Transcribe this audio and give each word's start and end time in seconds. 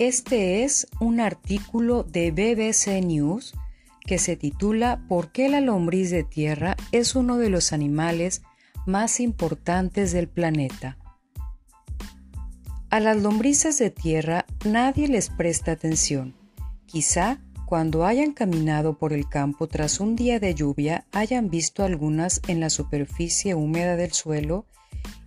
Este 0.00 0.64
es 0.64 0.86
un 0.98 1.20
artículo 1.20 2.04
de 2.04 2.30
BBC 2.30 3.04
News 3.04 3.52
que 4.06 4.16
se 4.16 4.34
titula 4.34 5.04
¿Por 5.10 5.30
qué 5.30 5.50
la 5.50 5.60
lombriz 5.60 6.10
de 6.10 6.24
tierra 6.24 6.74
es 6.90 7.14
uno 7.14 7.36
de 7.36 7.50
los 7.50 7.74
animales 7.74 8.40
más 8.86 9.20
importantes 9.20 10.12
del 10.12 10.26
planeta? 10.26 10.96
A 12.88 12.98
las 12.98 13.18
lombrices 13.18 13.78
de 13.78 13.90
tierra 13.90 14.46
nadie 14.64 15.06
les 15.06 15.28
presta 15.28 15.72
atención. 15.72 16.34
Quizá 16.86 17.42
cuando 17.66 18.06
hayan 18.06 18.32
caminado 18.32 18.96
por 18.96 19.12
el 19.12 19.28
campo 19.28 19.66
tras 19.66 20.00
un 20.00 20.16
día 20.16 20.40
de 20.40 20.54
lluvia 20.54 21.04
hayan 21.12 21.50
visto 21.50 21.84
algunas 21.84 22.40
en 22.48 22.60
la 22.60 22.70
superficie 22.70 23.54
húmeda 23.54 23.96
del 23.96 24.12
suelo 24.12 24.64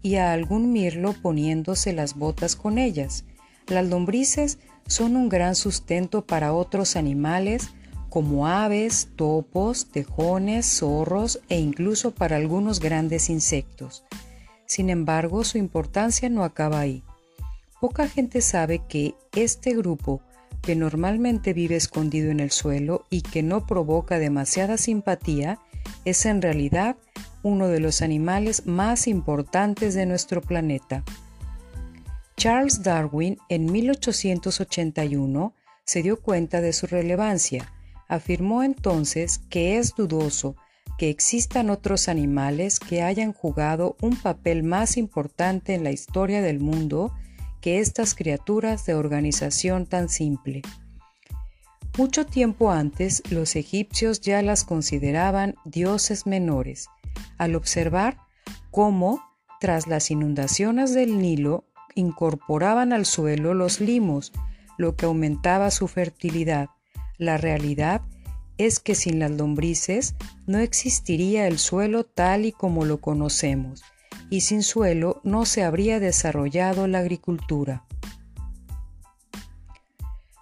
y 0.00 0.14
a 0.14 0.32
algún 0.32 0.72
mirlo 0.72 1.12
poniéndose 1.12 1.92
las 1.92 2.16
botas 2.16 2.56
con 2.56 2.78
ellas. 2.78 3.26
Las 3.66 3.86
lombrices 3.86 4.58
son 4.86 5.16
un 5.16 5.28
gran 5.28 5.54
sustento 5.54 6.26
para 6.26 6.52
otros 6.52 6.96
animales 6.96 7.70
como 8.12 8.46
aves, 8.46 9.08
topos, 9.16 9.86
tejones, 9.90 10.66
zorros 10.66 11.40
e 11.48 11.58
incluso 11.58 12.10
para 12.10 12.36
algunos 12.36 12.78
grandes 12.78 13.30
insectos. 13.30 14.04
Sin 14.66 14.90
embargo, 14.90 15.44
su 15.44 15.56
importancia 15.56 16.28
no 16.28 16.44
acaba 16.44 16.80
ahí. 16.80 17.02
Poca 17.80 18.06
gente 18.08 18.42
sabe 18.42 18.82
que 18.86 19.14
este 19.34 19.74
grupo, 19.74 20.20
que 20.60 20.76
normalmente 20.76 21.54
vive 21.54 21.76
escondido 21.76 22.30
en 22.30 22.40
el 22.40 22.50
suelo 22.50 23.06
y 23.08 23.22
que 23.22 23.42
no 23.42 23.66
provoca 23.66 24.18
demasiada 24.18 24.76
simpatía, 24.76 25.58
es 26.04 26.26
en 26.26 26.42
realidad 26.42 26.96
uno 27.42 27.68
de 27.68 27.80
los 27.80 28.02
animales 28.02 28.66
más 28.66 29.08
importantes 29.08 29.94
de 29.94 30.06
nuestro 30.06 30.42
planeta. 30.42 31.02
Charles 32.42 32.82
Darwin 32.82 33.38
en 33.48 33.70
1881 33.70 35.54
se 35.84 36.02
dio 36.02 36.20
cuenta 36.20 36.60
de 36.60 36.72
su 36.72 36.88
relevancia. 36.88 37.72
Afirmó 38.08 38.64
entonces 38.64 39.38
que 39.48 39.78
es 39.78 39.94
dudoso 39.94 40.56
que 40.98 41.08
existan 41.08 41.70
otros 41.70 42.08
animales 42.08 42.80
que 42.80 43.04
hayan 43.04 43.32
jugado 43.32 43.96
un 44.02 44.16
papel 44.16 44.64
más 44.64 44.96
importante 44.96 45.74
en 45.74 45.84
la 45.84 45.92
historia 45.92 46.42
del 46.42 46.58
mundo 46.58 47.14
que 47.60 47.78
estas 47.78 48.16
criaturas 48.16 48.86
de 48.86 48.94
organización 48.94 49.86
tan 49.86 50.08
simple. 50.08 50.62
Mucho 51.96 52.26
tiempo 52.26 52.72
antes, 52.72 53.22
los 53.30 53.54
egipcios 53.54 54.20
ya 54.20 54.42
las 54.42 54.64
consideraban 54.64 55.54
dioses 55.64 56.26
menores 56.26 56.88
al 57.38 57.54
observar 57.54 58.16
cómo, 58.72 59.22
tras 59.60 59.86
las 59.86 60.10
inundaciones 60.10 60.92
del 60.92 61.20
Nilo, 61.20 61.68
incorporaban 61.94 62.92
al 62.92 63.06
suelo 63.06 63.54
los 63.54 63.80
limos, 63.80 64.32
lo 64.78 64.96
que 64.96 65.06
aumentaba 65.06 65.70
su 65.70 65.88
fertilidad. 65.88 66.70
La 67.18 67.38
realidad 67.38 68.02
es 68.58 68.80
que 68.80 68.94
sin 68.94 69.18
las 69.18 69.30
lombrices 69.30 70.14
no 70.46 70.58
existiría 70.58 71.46
el 71.46 71.58
suelo 71.58 72.04
tal 72.04 72.44
y 72.44 72.52
como 72.52 72.84
lo 72.84 73.00
conocemos, 73.00 73.82
y 74.30 74.42
sin 74.42 74.62
suelo 74.62 75.20
no 75.24 75.44
se 75.46 75.62
habría 75.62 76.00
desarrollado 76.00 76.86
la 76.86 76.98
agricultura. 76.98 77.84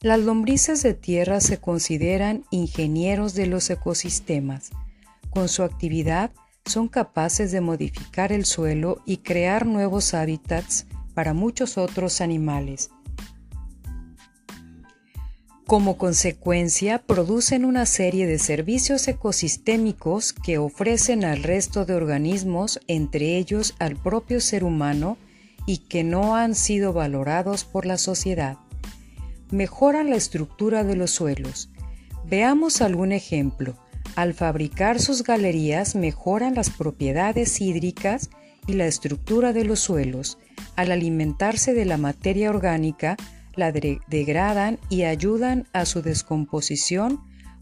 Las 0.00 0.18
lombrices 0.18 0.82
de 0.82 0.94
tierra 0.94 1.40
se 1.40 1.58
consideran 1.58 2.44
ingenieros 2.50 3.34
de 3.34 3.46
los 3.46 3.70
ecosistemas. 3.70 4.70
Con 5.30 5.48
su 5.48 5.62
actividad 5.62 6.32
son 6.66 6.88
capaces 6.88 7.52
de 7.52 7.60
modificar 7.60 8.32
el 8.32 8.44
suelo 8.44 9.00
y 9.06 9.18
crear 9.18 9.64
nuevos 9.64 10.12
hábitats 10.14 10.86
para 11.14 11.34
muchos 11.34 11.78
otros 11.78 12.20
animales. 12.20 12.90
Como 15.66 15.96
consecuencia, 15.96 16.98
producen 16.98 17.64
una 17.64 17.86
serie 17.86 18.26
de 18.26 18.38
servicios 18.38 19.08
ecosistémicos 19.08 20.32
que 20.32 20.58
ofrecen 20.58 21.24
al 21.24 21.42
resto 21.42 21.86
de 21.86 21.94
organismos, 21.94 22.80
entre 22.88 23.38
ellos 23.38 23.74
al 23.78 23.96
propio 23.96 24.40
ser 24.40 24.64
humano, 24.64 25.16
y 25.64 25.78
que 25.78 26.04
no 26.04 26.36
han 26.36 26.54
sido 26.54 26.92
valorados 26.92 27.64
por 27.64 27.86
la 27.86 27.96
sociedad. 27.96 28.58
Mejoran 29.50 30.10
la 30.10 30.16
estructura 30.16 30.84
de 30.84 30.96
los 30.96 31.12
suelos. 31.12 31.70
Veamos 32.26 32.82
algún 32.82 33.12
ejemplo. 33.12 33.78
Al 34.16 34.34
fabricar 34.34 35.00
sus 35.00 35.22
galerías 35.22 35.94
mejoran 35.94 36.54
las 36.54 36.70
propiedades 36.70 37.60
hídricas 37.60 38.28
y 38.66 38.74
la 38.74 38.86
estructura 38.86 39.52
de 39.52 39.64
los 39.64 39.80
suelos. 39.80 40.38
Al 40.76 40.92
alimentarse 40.92 41.74
de 41.74 41.84
la 41.84 41.96
materia 41.96 42.50
orgánica, 42.50 43.16
la 43.54 43.72
degradan 43.72 44.78
y 44.88 45.02
ayudan 45.02 45.66
a 45.72 45.84
su 45.84 46.02
descomposición 46.02 47.20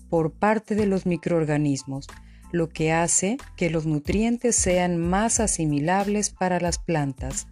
por 0.08 0.32
parte 0.32 0.74
de 0.74 0.86
los 0.86 1.06
microorganismos, 1.06 2.06
lo 2.52 2.68
que 2.68 2.92
hace 2.92 3.38
que 3.56 3.70
los 3.70 3.86
nutrientes 3.86 4.56
sean 4.56 4.96
más 4.96 5.40
asimilables 5.40 6.30
para 6.30 6.60
las 6.60 6.78
plantas. 6.78 7.46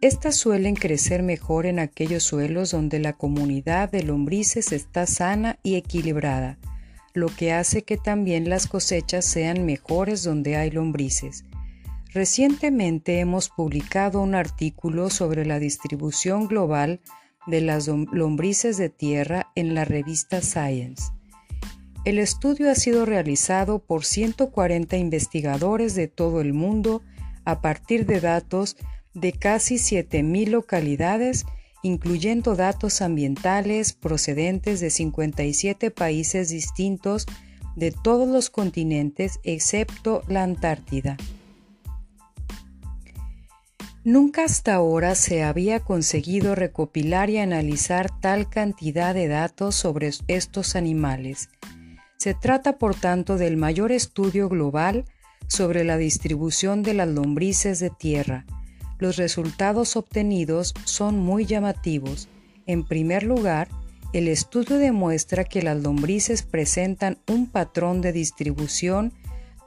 Estas 0.00 0.36
suelen 0.36 0.74
crecer 0.74 1.22
mejor 1.22 1.66
en 1.66 1.78
aquellos 1.78 2.24
suelos 2.24 2.70
donde 2.70 2.98
la 2.98 3.14
comunidad 3.14 3.90
de 3.90 4.02
lombrices 4.02 4.72
está 4.72 5.06
sana 5.06 5.58
y 5.62 5.76
equilibrada 5.76 6.58
lo 7.14 7.28
que 7.28 7.52
hace 7.52 7.84
que 7.84 7.96
también 7.96 8.50
las 8.50 8.66
cosechas 8.66 9.24
sean 9.24 9.64
mejores 9.64 10.24
donde 10.24 10.56
hay 10.56 10.72
lombrices. 10.72 11.44
Recientemente 12.14 13.18
hemos 13.18 13.48
publicado 13.48 14.20
un 14.20 14.36
artículo 14.36 15.10
sobre 15.10 15.44
la 15.44 15.58
distribución 15.58 16.46
global 16.46 17.00
de 17.48 17.60
las 17.60 17.88
lombrices 17.88 18.76
de 18.76 18.88
tierra 18.88 19.50
en 19.56 19.74
la 19.74 19.84
revista 19.84 20.40
Science. 20.40 21.10
El 22.04 22.20
estudio 22.20 22.70
ha 22.70 22.76
sido 22.76 23.04
realizado 23.04 23.80
por 23.80 24.04
140 24.04 24.96
investigadores 24.96 25.96
de 25.96 26.06
todo 26.06 26.40
el 26.40 26.52
mundo 26.52 27.02
a 27.44 27.60
partir 27.60 28.06
de 28.06 28.20
datos 28.20 28.76
de 29.12 29.32
casi 29.32 29.74
7.000 29.74 30.50
localidades 30.50 31.46
incluyendo 31.82 32.54
datos 32.54 33.02
ambientales 33.02 33.92
procedentes 33.92 34.78
de 34.78 34.90
57 34.90 35.90
países 35.90 36.48
distintos 36.48 37.26
de 37.74 37.90
todos 37.90 38.28
los 38.28 38.50
continentes 38.50 39.40
excepto 39.42 40.22
la 40.28 40.44
Antártida. 40.44 41.16
Nunca 44.04 44.44
hasta 44.44 44.74
ahora 44.74 45.14
se 45.14 45.42
había 45.42 45.80
conseguido 45.80 46.54
recopilar 46.54 47.30
y 47.30 47.38
analizar 47.38 48.20
tal 48.20 48.48
cantidad 48.48 49.14
de 49.14 49.28
datos 49.28 49.74
sobre 49.74 50.10
estos 50.28 50.76
animales. 50.76 51.48
Se 52.18 52.34
trata, 52.34 52.78
por 52.78 52.94
tanto, 52.94 53.38
del 53.38 53.56
mayor 53.56 53.92
estudio 53.92 54.48
global 54.48 55.04
sobre 55.48 55.84
la 55.84 55.96
distribución 55.96 56.82
de 56.82 56.94
las 56.94 57.08
lombrices 57.08 57.80
de 57.80 57.90
tierra, 57.90 58.46
los 58.98 59.16
resultados 59.16 59.96
obtenidos 59.96 60.74
son 60.84 61.18
muy 61.18 61.46
llamativos. 61.46 62.28
En 62.66 62.86
primer 62.86 63.24
lugar, 63.24 63.68
el 64.12 64.28
estudio 64.28 64.78
demuestra 64.78 65.44
que 65.44 65.62
las 65.62 65.82
lombrices 65.82 66.42
presentan 66.42 67.18
un 67.28 67.46
patrón 67.46 68.00
de 68.00 68.12
distribución 68.12 69.12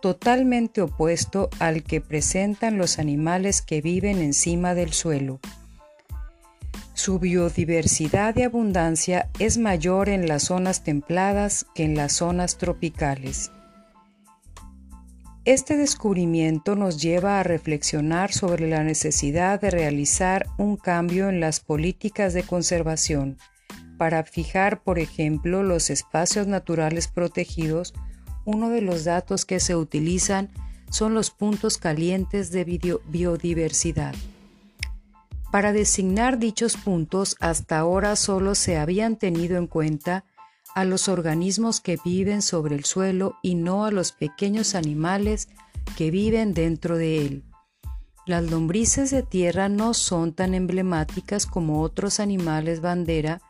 totalmente 0.02 0.81
opuesto 0.81 1.50
al 1.59 1.84
que 1.84 2.02
presentan 2.02 2.78
los 2.78 3.00
animales 3.00 3.62
que 3.62 3.81
viven 3.81 4.19
encima 4.19 4.74
del 4.74 4.94
suelo. 4.94 5.40
Su 6.94 7.19
biodiversidad 7.19 8.36
y 8.38 8.44
abundancia 8.44 9.30
es 9.40 9.57
mayor 9.57 10.09
en 10.09 10.28
las 10.28 10.44
zonas 10.44 10.84
templadas 10.84 11.66
que 11.75 11.83
en 11.83 11.95
las 11.95 12.13
zonas 12.13 12.57
tropicales. 12.57 13.51
Este 15.45 15.77
descubrimiento 15.77 16.75
nos 16.75 17.01
lleva 17.01 17.39
a 17.39 17.44
reflexionar 17.44 18.33
sobre 18.33 18.68
la 18.68 18.83
necesidad 18.83 19.62
de 19.62 19.72
realizar 19.72 20.48
un 20.57 20.75
cambio 20.75 21.30
en 21.30 21.39
las 21.39 21.62
políticas 21.62 22.33
de 22.33 22.44
conservación 22.44 23.38
para 23.98 24.24
fijar, 24.24 24.83
por 24.83 25.00
ejemplo, 25.00 25.63
los 25.63 25.89
espacios 25.89 26.48
naturales 26.48 27.07
protegidos. 27.07 27.94
Uno 28.48 28.70
de 28.70 28.80
los 28.80 29.04
datos 29.04 29.44
que 29.44 29.60
se 29.60 29.76
utilizan 29.76 30.48
son 30.90 31.14
los 31.14 31.32
puntos 31.32 31.78
calientes 31.78 32.50
de 32.50 32.64
biodiversidad. 32.64 34.16
Para 35.52 35.74
designar 35.74 36.40
dichos 36.40 36.78
puntos, 36.78 37.36
hasta 37.42 37.78
ahora 37.78 38.16
solo 38.16 38.56
se 38.56 38.78
habían 38.78 39.18
tenido 39.18 39.58
en 39.58 39.68
cuenta 39.68 40.24
a 40.74 40.86
los 40.86 41.10
organismos 41.10 41.82
que 41.82 41.98
viven 42.06 42.42
sobre 42.42 42.76
el 42.76 42.86
suelo 42.86 43.36
y 43.42 43.56
no 43.56 43.84
a 43.84 43.92
los 43.92 44.14
pequeños 44.14 44.76
animales 44.76 45.50
que 45.98 46.10
viven 46.10 46.54
dentro 46.54 46.96
de 46.96 47.26
él. 47.26 47.44
Las 48.26 48.50
lombrices 48.50 49.12
de 49.12 49.24
tierra 49.24 49.68
no 49.68 49.94
son 49.94 50.32
tan 50.32 50.54
emblemáticas 50.54 51.48
como 51.48 51.82
otros 51.82 52.22
animales 52.22 52.80
bandera 52.80 53.42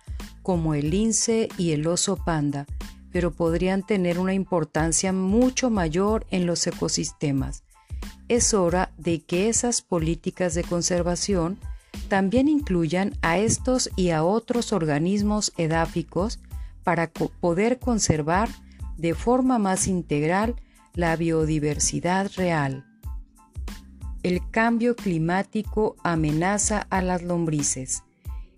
como 0.42 0.74
el 0.74 0.90
lince 0.90 1.50
y 1.60 1.74
el 1.74 1.86
oso 1.86 2.16
panda, 2.16 2.66
pero 3.12 3.31
podrían 3.31 3.86
tener 3.86 4.19
una 4.19 4.33
importancia 4.33 5.13
mucho 5.13 5.69
mayor 5.69 6.25
en 6.30 6.45
los 6.45 6.65
ecosistemas. 6.68 7.63
Es 8.27 8.54
hora 8.54 8.92
de 8.98 9.21
que 9.21 9.50
esas 9.50 9.81
políticas 9.81 10.54
de 10.54 10.63
conservación 10.63 11.57
también 12.09 12.48
incluyan 12.48 13.13
a 13.21 13.38
estos 13.38 13.89
y 13.95 14.12
a 14.12 14.24
otros 14.24 14.74
organismos 14.74 15.54
edáficos 15.57 16.39
para 16.83 17.12
poder 17.12 17.80
conservar 17.80 18.50
de 18.98 19.13
forma 19.13 19.60
más 19.60 19.88
integral 19.88 20.56
la 20.94 21.15
biodiversidad 21.15 22.31
real. 22.36 22.86
El 24.24 24.42
cambio 24.50 24.95
climático 24.95 25.95
amenaza 26.03 26.80
a 26.89 27.01
las 27.01 27.21
lombrices. 27.24 28.03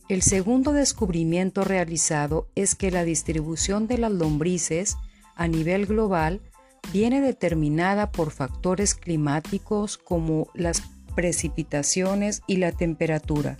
El 0.10 0.24
segundo 0.24 0.74
descubrimiento 0.74 1.64
realizado 1.64 2.48
es 2.56 2.74
que 2.74 2.90
la 2.90 3.04
distribución 3.04 3.86
de 3.86 4.00
las 4.00 4.12
lombrices 4.12 4.98
a 5.36 5.48
nivel 5.48 5.86
global 5.86 6.42
viene 6.92 7.22
determinada 7.22 8.12
por 8.12 8.32
factores 8.32 8.96
climáticos 8.96 10.00
como 10.00 10.50
las 10.56 10.82
precipitaciones 11.14 12.42
y 12.48 12.58
la 12.58 12.72
temperatura. 12.72 13.58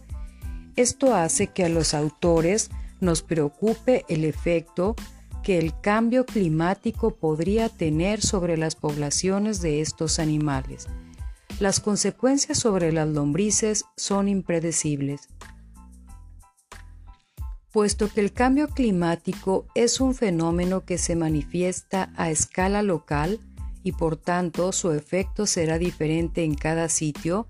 Esto 0.76 1.14
hace 1.14 1.48
que 1.48 1.66
a 1.66 1.70
los 1.70 1.94
autores 1.94 2.72
nos 3.00 3.22
preocupe 3.22 4.04
el 4.10 4.26
efecto 4.26 4.96
que 5.44 5.60
el 5.60 5.80
cambio 5.80 6.26
climático 6.26 7.12
podría 7.12 7.70
tener 7.70 8.22
sobre 8.22 8.58
las 8.58 8.76
poblaciones 8.76 9.62
de 9.62 9.82
estos 9.82 10.18
animales. 10.18 10.88
Las 11.60 11.80
consecuencias 11.80 12.58
sobre 12.58 12.92
las 12.92 13.08
lombrices 13.08 13.86
son 13.96 14.28
impredecibles. 14.28 15.28
Puesto 17.80 18.10
que 18.10 18.20
el 18.20 18.34
cambio 18.34 18.68
climático 18.68 19.66
es 19.74 20.02
un 20.02 20.14
fenómeno 20.14 20.84
que 20.84 20.98
se 20.98 21.16
manifiesta 21.16 22.12
a 22.18 22.30
escala 22.30 22.84
local 22.84 23.40
y 23.84 23.94
por 23.94 24.18
tanto 24.18 24.74
su 24.74 24.92
efecto 24.92 25.46
será 25.46 25.78
diferente 25.78 26.44
en 26.44 26.56
cada 26.56 26.90
sitio, 26.90 27.48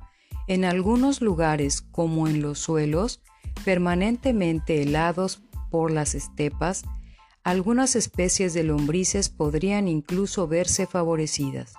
en 0.48 0.66
algunos 0.66 1.22
lugares 1.22 1.82
como 1.82 2.28
en 2.28 2.44
los 2.44 2.60
suelos 2.60 3.24
permanentemente 3.66 4.84
helados 4.84 5.42
por 5.72 5.90
las 5.90 6.14
estepas, 6.14 6.84
algunas 7.44 7.96
especies 7.96 8.54
de 8.54 8.62
lombrices 8.62 9.30
podrían 9.30 9.88
incluso 9.88 10.48
verse 10.48 10.86
favorecidas. 10.86 11.74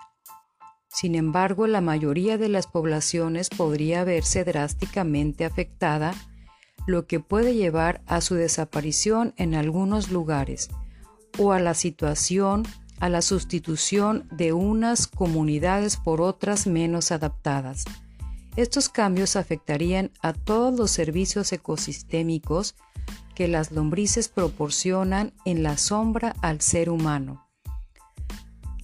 Sin 0.89 1.15
embargo, 1.15 1.69
la 1.69 1.81
mayoría 1.81 2.37
de 2.37 2.49
las 2.49 2.67
poblaciones 2.67 3.49
podría 3.49 4.03
verse 4.03 4.43
drásticamente 4.43 5.45
afectada, 5.45 6.17
lo 6.87 7.07
que 7.07 7.21
puede 7.21 7.55
llevar 7.55 8.03
a 8.07 8.21
su 8.21 8.35
desaparición 8.35 9.35
en 9.37 9.55
algunos 9.55 10.11
lugares 10.11 10.69
o 11.39 11.53
a 11.53 11.61
la 11.61 11.75
situación, 11.75 12.65
a 12.99 13.09
la 13.09 13.23
sustitución 13.23 14.27
de 14.31 14.53
unas 14.53 15.07
comunidades 15.07 15.97
por 15.97 16.21
otras 16.21 16.67
menos 16.67 17.13
adaptadas. 17.13 17.85
Estos 18.57 18.89
cambios 18.89 19.37
afectarían 19.37 20.11
a 20.21 20.33
todos 20.33 20.77
los 20.77 20.91
servicios 20.91 21.53
ecosistémicos 21.53 22.75
que 23.35 23.49
las 23.49 23.71
lombrices 23.71 24.29
proporcionan 24.29 25.33
en 25.45 25.63
la 25.63 25.79
sombra 25.79 26.35
al 26.43 26.61
ser 26.61 26.91
humano. 26.91 27.50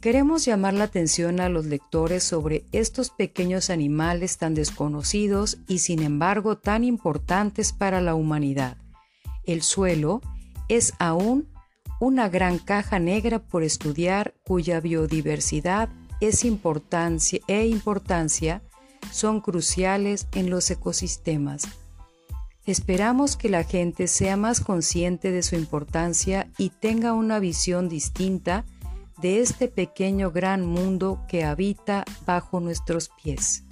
Queremos 0.00 0.44
llamar 0.44 0.74
la 0.74 0.84
atención 0.84 1.40
a 1.40 1.48
los 1.48 1.66
lectores 1.66 2.22
sobre 2.22 2.64
estos 2.72 3.10
pequeños 3.10 3.70
animales 3.70 4.38
tan 4.38 4.54
desconocidos 4.54 5.58
y 5.66 5.78
sin 5.78 6.02
embargo 6.02 6.58
tan 6.58 6.84
importantes 6.84 7.72
para 7.72 8.00
la 8.00 8.14
humanidad. 8.14 8.76
El 9.44 9.62
suelo 9.62 10.20
es 10.68 10.92
aún 10.98 11.48
una 11.98 12.28
gran 12.28 12.58
caja 12.58 12.98
negra 12.98 13.38
por 13.38 13.62
estudiar 13.62 14.34
cuya 14.44 14.80
biodiversidad 14.80 15.88
es 16.20 16.44
importancia 16.44 17.40
e 17.46 17.66
importancia 17.66 18.62
son 19.12 19.40
cruciales 19.40 20.26
en 20.32 20.50
los 20.50 20.70
ecosistemas. 20.70 21.62
Esperamos 22.66 23.36
que 23.36 23.48
la 23.48 23.64
gente 23.64 24.08
sea 24.08 24.36
más 24.36 24.60
consciente 24.60 25.30
de 25.30 25.42
su 25.42 25.54
importancia 25.54 26.50
y 26.58 26.70
tenga 26.70 27.12
una 27.12 27.38
visión 27.38 27.88
distinta 27.88 28.64
de 29.18 29.40
este 29.40 29.68
pequeño 29.68 30.30
gran 30.30 30.64
mundo 30.64 31.24
que 31.28 31.44
habita 31.44 32.04
bajo 32.24 32.60
nuestros 32.60 33.10
pies. 33.22 33.65